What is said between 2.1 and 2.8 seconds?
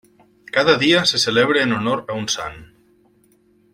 un Sant.